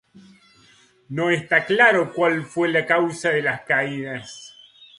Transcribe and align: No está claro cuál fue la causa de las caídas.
No 1.09 1.29
está 1.29 1.67
claro 1.67 2.11
cuál 2.11 2.43
fue 2.43 2.69
la 2.69 2.87
causa 2.87 3.29
de 3.29 3.43
las 3.43 3.61
caídas. 3.65 4.55